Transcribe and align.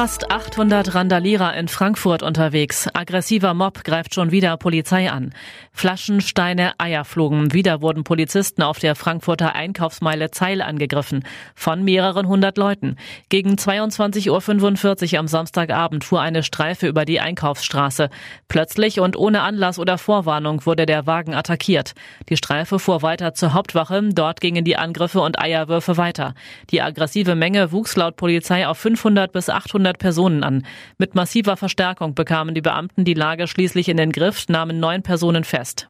Fast 0.00 0.30
800 0.30 0.94
Randalierer 0.94 1.54
in 1.58 1.68
Frankfurt 1.68 2.22
unterwegs. 2.22 2.88
Aggressiver 2.94 3.52
Mob 3.52 3.84
greift 3.84 4.14
schon 4.14 4.30
wieder 4.30 4.56
Polizei 4.56 5.10
an. 5.10 5.34
Flaschen, 5.72 6.22
Steine, 6.22 6.72
Eier 6.78 7.04
flogen. 7.04 7.52
Wieder 7.52 7.82
wurden 7.82 8.02
Polizisten 8.02 8.62
auf 8.62 8.78
der 8.78 8.94
Frankfurter 8.94 9.54
Einkaufsmeile 9.54 10.30
Zeil 10.30 10.62
angegriffen. 10.62 11.22
Von 11.54 11.84
mehreren 11.84 12.28
hundert 12.28 12.56
Leuten. 12.56 12.96
Gegen 13.28 13.56
22.45 13.56 15.12
Uhr 15.12 15.18
am 15.18 15.28
Samstagabend 15.28 16.02
fuhr 16.02 16.22
eine 16.22 16.42
Streife 16.44 16.86
über 16.86 17.04
die 17.04 17.20
Einkaufsstraße. 17.20 18.08
Plötzlich 18.48 19.00
und 19.00 19.18
ohne 19.18 19.42
Anlass 19.42 19.78
oder 19.78 19.98
Vorwarnung 19.98 20.64
wurde 20.64 20.86
der 20.86 21.06
Wagen 21.06 21.34
attackiert. 21.34 21.92
Die 22.30 22.38
Streife 22.38 22.78
fuhr 22.78 23.02
weiter 23.02 23.34
zur 23.34 23.52
Hauptwache. 23.52 24.02
Dort 24.14 24.40
gingen 24.40 24.64
die 24.64 24.78
Angriffe 24.78 25.20
und 25.20 25.38
Eierwürfe 25.38 25.98
weiter. 25.98 26.32
Die 26.70 26.80
aggressive 26.80 27.34
Menge 27.34 27.70
wuchs 27.70 27.96
laut 27.96 28.16
Polizei 28.16 28.66
auf 28.66 28.78
500 28.78 29.30
bis 29.30 29.50
800 29.50 29.89
800 29.90 29.98
Personen 29.98 30.44
an. 30.44 30.66
Mit 30.98 31.14
massiver 31.14 31.56
Verstärkung 31.56 32.14
bekamen 32.14 32.54
die 32.54 32.60
Beamten 32.60 33.04
die 33.04 33.14
Lage 33.14 33.46
schließlich 33.46 33.88
in 33.88 33.96
den 33.96 34.12
Griff, 34.12 34.48
nahmen 34.48 34.80
neun 34.80 35.02
Personen 35.02 35.44
fest. 35.44 35.88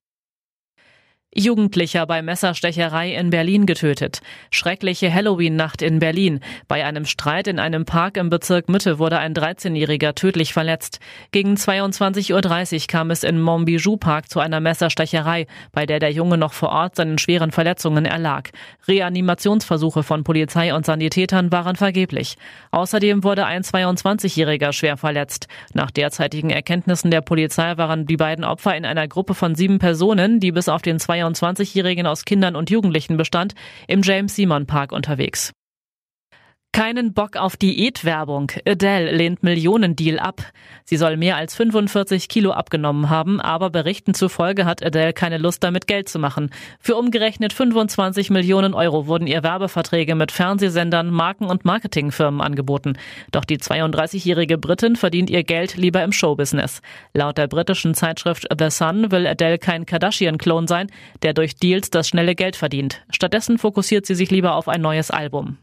Jugendlicher 1.32 2.06
bei 2.06 2.22
Messerstecherei 2.22 3.14
in 3.14 3.30
Berlin 3.30 3.64
getötet. 3.64 4.20
Schreckliche 4.50 5.14
Halloween-Nacht 5.14 5.80
in 5.80 6.00
Berlin. 6.00 6.40
Bei 6.66 6.84
einem 6.84 7.04
Streit 7.04 7.46
in 7.46 7.60
einem 7.60 7.84
Park 7.84 8.16
im 8.16 8.30
Bezirk 8.30 8.68
Mitte 8.68 8.98
wurde 8.98 9.18
ein 9.18 9.32
13-Jähriger 9.32 10.16
tödlich 10.16 10.52
verletzt. 10.52 10.98
Gegen 11.30 11.54
22.30 11.54 12.80
Uhr 12.82 12.86
kam 12.88 13.12
es 13.12 13.22
in 13.22 13.40
Montbijou 13.40 13.96
Park 13.96 14.28
zu 14.28 14.40
einer 14.40 14.58
Messerstecherei, 14.58 15.46
bei 15.70 15.86
der 15.86 16.00
der 16.00 16.10
Junge 16.10 16.36
noch 16.36 16.52
vor 16.52 16.70
Ort 16.70 16.96
seinen 16.96 17.16
schweren 17.16 17.52
Verletzungen 17.52 18.06
erlag. 18.06 18.50
Reanimationsversuche 18.88 20.02
von 20.02 20.24
Polizei 20.24 20.74
und 20.74 20.84
Sanitätern 20.84 21.52
waren 21.52 21.76
vergeblich. 21.76 22.38
Außerdem 22.72 23.22
wurde 23.22 23.46
ein 23.46 23.62
22-Jähriger 23.62 24.72
schwer 24.72 24.96
verletzt. 24.96 25.46
Nach 25.74 25.92
derzeitigen 25.92 26.50
Erkenntnissen 26.50 27.12
der 27.12 27.20
Polizei 27.20 27.76
waren 27.76 28.06
die 28.06 28.16
beiden 28.16 28.44
Opfer 28.44 28.76
in 28.76 28.84
einer 28.84 29.06
Gruppe 29.06 29.34
von 29.34 29.54
sieben 29.54 29.78
Personen, 29.78 30.40
die 30.40 30.50
bis 30.50 30.68
auf 30.68 30.82
den 30.82 30.98
22-Jährigen 31.29 32.07
aus 32.07 32.24
Kindern 32.24 32.57
und 32.57 32.71
Jugendlichen 32.71 33.16
bestand, 33.16 33.54
im 33.87 34.02
James 34.02 34.35
Simon 34.35 34.66
Park 34.66 34.93
unterwegs. 34.93 35.52
Keinen 36.73 37.15
Bock 37.15 37.37
auf 37.37 37.57
Diätwerbung. 37.57 38.52
Adele 38.65 39.10
lehnt 39.10 39.43
Millionendeal 39.43 40.21
ab. 40.21 40.40
Sie 40.85 40.96
soll 40.96 41.16
mehr 41.16 41.37
als 41.37 41.57
45 41.57 42.29
Kilo 42.29 42.52
abgenommen 42.52 43.10
haben, 43.10 43.40
aber 43.40 43.71
Berichten 43.71 44.15
zufolge 44.15 44.65
hat 44.65 44.85
Adele 44.85 45.12
keine 45.12 45.38
Lust 45.38 45.65
damit 45.65 45.88
Geld 45.88 46.09
zu 46.09 46.21
machen. 46.21 46.51
Für 46.79 46.95
umgerechnet 46.95 47.52
25 47.52 48.30
Millionen 48.30 48.73
Euro 48.73 49.09
wurden 49.09 49.27
ihr 49.27 49.43
Werbeverträge 49.43 50.15
mit 50.15 50.30
Fernsehsendern, 50.30 51.10
Marken 51.10 51.46
und 51.46 51.65
Marketingfirmen 51.65 52.40
angeboten. 52.40 52.95
Doch 53.32 53.45
die 53.45 53.59
32-jährige 53.59 54.57
Britin 54.57 54.95
verdient 54.95 55.29
ihr 55.29 55.43
Geld 55.43 55.77
lieber 55.77 56.05
im 56.05 56.12
Showbusiness. 56.12 56.82
Laut 57.12 57.37
der 57.37 57.49
britischen 57.49 57.95
Zeitschrift 57.95 58.46
The 58.57 58.71
Sun 58.71 59.10
will 59.10 59.27
Adele 59.27 59.59
kein 59.59 59.87
Kardashian-Klon 59.87 60.68
sein, 60.68 60.87
der 61.23 61.34
durch 61.34 61.57
Deals 61.57 61.90
das 61.90 62.09
schnelle 62.09 62.37
Geld 62.37 62.55
verdient. 62.55 63.02
Stattdessen 63.10 63.59
fokussiert 63.59 64.06
sie 64.06 64.15
sich 64.15 64.31
lieber 64.31 64.55
auf 64.55 64.69
ein 64.69 64.81
neues 64.81 65.10
Album. 65.10 65.59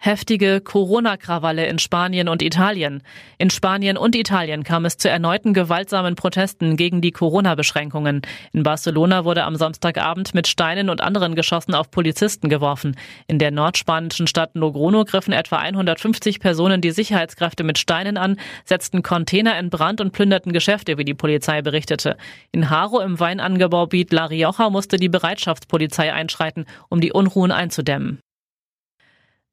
Heftige 0.00 0.60
Corona-Krawalle 0.60 1.66
in 1.66 1.80
Spanien 1.80 2.28
und 2.28 2.40
Italien. 2.40 3.02
In 3.36 3.50
Spanien 3.50 3.96
und 3.96 4.14
Italien 4.14 4.62
kam 4.62 4.84
es 4.84 4.96
zu 4.96 5.10
erneuten 5.10 5.54
gewaltsamen 5.54 6.14
Protesten 6.14 6.76
gegen 6.76 7.00
die 7.00 7.10
Corona-Beschränkungen. 7.10 8.22
In 8.52 8.62
Barcelona 8.62 9.24
wurde 9.24 9.42
am 9.42 9.56
Samstagabend 9.56 10.34
mit 10.34 10.46
Steinen 10.46 10.88
und 10.88 11.00
anderen 11.00 11.34
Geschossen 11.34 11.74
auf 11.74 11.90
Polizisten 11.90 12.48
geworfen. 12.48 12.94
In 13.26 13.40
der 13.40 13.50
nordspanischen 13.50 14.28
Stadt 14.28 14.54
Logrono 14.54 15.04
griffen 15.04 15.32
etwa 15.32 15.56
150 15.56 16.38
Personen 16.38 16.80
die 16.80 16.92
Sicherheitskräfte 16.92 17.64
mit 17.64 17.76
Steinen 17.76 18.16
an, 18.16 18.36
setzten 18.64 19.02
Container 19.02 19.58
in 19.58 19.68
Brand 19.68 20.00
und 20.00 20.12
plünderten 20.12 20.52
Geschäfte, 20.52 20.96
wie 20.96 21.04
die 21.04 21.14
Polizei 21.14 21.60
berichtete. 21.60 22.16
In 22.52 22.70
Haro 22.70 23.00
im 23.00 23.18
Weinangebaugebiet 23.18 24.12
La 24.12 24.26
Rioja 24.26 24.70
musste 24.70 24.96
die 24.96 25.08
Bereitschaftspolizei 25.08 26.12
einschreiten, 26.12 26.66
um 26.88 27.00
die 27.00 27.12
Unruhen 27.12 27.50
einzudämmen. 27.50 28.20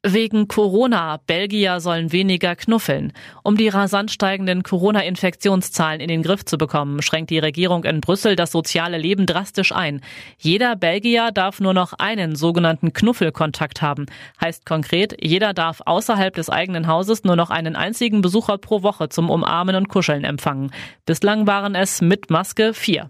Wegen 0.08 0.48
Corona. 0.48 1.20
Belgier 1.26 1.80
sollen 1.80 2.12
weniger 2.12 2.56
knuffeln. 2.56 3.12
Um 3.42 3.58
die 3.58 3.70
rasant 3.70 4.12
steigenden 4.12 4.62
Corona-Infektionszahlen 4.62 6.00
in 6.00 6.10
den 6.10 6.22
Griff 6.22 6.46
zu 6.46 6.60
bekommen, 6.60 7.02
schränkt 7.02 7.32
die 7.32 7.40
Regierung 7.40 7.86
in 7.86 8.02
Brüssel 8.02 8.36
das 8.36 8.52
soziale 8.52 9.00
Leben 9.00 9.26
drastisch 9.26 9.72
ein. 9.72 10.02
Jeder 10.38 10.76
Belgier 10.76 11.32
darf 11.32 11.60
nur 11.60 11.74
noch 11.74 11.94
einen 11.94 12.36
sogenannten 12.36 12.94
Knuffelkontakt 12.94 13.82
haben. 13.82 14.06
Heißt 14.40 14.68
konkret, 14.68 15.18
jeder 15.24 15.56
darf 15.56 15.82
außerhalb 15.84 16.36
des 16.36 16.52
eigenen 16.52 16.86
Hauses 16.86 17.24
nur 17.24 17.36
noch 17.36 17.50
einen 17.50 17.76
einzigen 17.76 18.22
Besucher 18.22 18.60
pro 18.60 18.84
Woche 18.84 19.10
zum 19.10 19.32
Umarmen 19.32 19.76
und 19.76 19.90
Kuscheln 19.90 20.24
empfangen. 20.24 20.70
Bislang 21.08 21.48
waren 21.48 21.74
es 21.74 22.02
mit 22.02 22.30
Maske 22.30 22.76
vier. 22.76 23.10